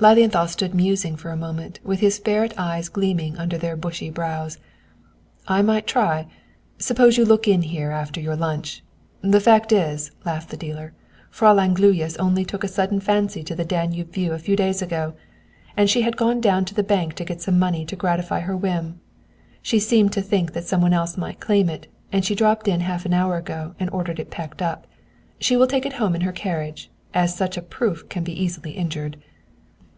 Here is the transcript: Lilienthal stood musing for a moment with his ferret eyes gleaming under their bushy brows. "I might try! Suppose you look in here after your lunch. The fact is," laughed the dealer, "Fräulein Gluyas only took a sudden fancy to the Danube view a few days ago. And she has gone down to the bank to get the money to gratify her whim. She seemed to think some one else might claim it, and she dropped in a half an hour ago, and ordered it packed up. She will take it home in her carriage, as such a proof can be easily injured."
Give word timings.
Lilienthal 0.00 0.48
stood 0.48 0.74
musing 0.74 1.14
for 1.16 1.30
a 1.30 1.36
moment 1.36 1.78
with 1.84 2.00
his 2.00 2.18
ferret 2.18 2.52
eyes 2.58 2.88
gleaming 2.88 3.38
under 3.38 3.56
their 3.56 3.76
bushy 3.76 4.10
brows. 4.10 4.58
"I 5.46 5.62
might 5.62 5.86
try! 5.86 6.26
Suppose 6.78 7.16
you 7.16 7.24
look 7.24 7.46
in 7.46 7.62
here 7.62 7.92
after 7.92 8.20
your 8.20 8.34
lunch. 8.34 8.82
The 9.22 9.38
fact 9.40 9.70
is," 9.70 10.10
laughed 10.24 10.50
the 10.50 10.56
dealer, 10.56 10.94
"Fräulein 11.32 11.74
Gluyas 11.74 12.16
only 12.18 12.44
took 12.44 12.64
a 12.64 12.68
sudden 12.68 12.98
fancy 12.98 13.44
to 13.44 13.54
the 13.54 13.64
Danube 13.64 14.12
view 14.12 14.32
a 14.32 14.38
few 14.40 14.56
days 14.56 14.82
ago. 14.82 15.14
And 15.76 15.88
she 15.88 16.02
has 16.02 16.14
gone 16.16 16.40
down 16.40 16.64
to 16.66 16.74
the 16.74 16.82
bank 16.82 17.14
to 17.14 17.24
get 17.24 17.38
the 17.38 17.52
money 17.52 17.84
to 17.86 17.94
gratify 17.96 18.40
her 18.40 18.56
whim. 18.56 18.98
She 19.62 19.78
seemed 19.78 20.12
to 20.14 20.22
think 20.22 20.56
some 20.60 20.80
one 20.82 20.92
else 20.92 21.16
might 21.16 21.38
claim 21.38 21.70
it, 21.70 21.86
and 22.10 22.24
she 22.24 22.34
dropped 22.34 22.66
in 22.66 22.80
a 22.80 22.84
half 22.84 23.06
an 23.06 23.14
hour 23.14 23.36
ago, 23.36 23.76
and 23.78 23.88
ordered 23.90 24.18
it 24.18 24.32
packed 24.32 24.60
up. 24.60 24.88
She 25.38 25.56
will 25.56 25.68
take 25.68 25.86
it 25.86 25.94
home 25.94 26.16
in 26.16 26.22
her 26.22 26.32
carriage, 26.32 26.90
as 27.14 27.36
such 27.36 27.56
a 27.56 27.62
proof 27.62 28.08
can 28.08 28.24
be 28.24 28.32
easily 28.42 28.72
injured." 28.72 29.22